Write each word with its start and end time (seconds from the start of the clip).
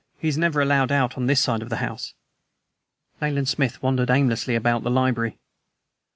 He 0.17 0.27
is 0.27 0.35
never 0.35 0.61
allowed 0.63 0.91
on 0.91 1.27
this 1.27 1.39
side 1.41 1.61
of 1.61 1.69
the 1.69 1.75
house." 1.75 2.15
Nayland 3.21 3.47
Smith 3.47 3.83
wandered 3.83 4.09
aimlessly 4.09 4.55
about 4.55 4.81
the 4.81 4.89
library. 4.89 5.37